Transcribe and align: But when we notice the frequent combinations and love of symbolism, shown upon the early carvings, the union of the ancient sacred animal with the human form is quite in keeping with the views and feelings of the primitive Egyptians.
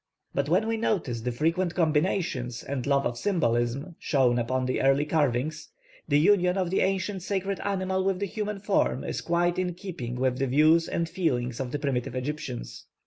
But 0.33 0.49
when 0.49 0.65
we 0.67 0.77
notice 0.77 1.21
the 1.21 1.31
frequent 1.31 1.75
combinations 1.75 2.63
and 2.63 2.87
love 2.87 3.05
of 3.05 3.19
symbolism, 3.19 3.97
shown 3.99 4.39
upon 4.39 4.65
the 4.65 4.81
early 4.81 5.05
carvings, 5.05 5.69
the 6.07 6.17
union 6.17 6.57
of 6.57 6.71
the 6.71 6.79
ancient 6.79 7.21
sacred 7.21 7.59
animal 7.59 8.03
with 8.03 8.17
the 8.19 8.25
human 8.25 8.57
form 8.57 9.03
is 9.03 9.21
quite 9.21 9.59
in 9.59 9.75
keeping 9.75 10.15
with 10.15 10.39
the 10.39 10.47
views 10.47 10.87
and 10.87 11.07
feelings 11.07 11.59
of 11.59 11.71
the 11.71 11.77
primitive 11.77 12.15
Egyptians. 12.15 12.85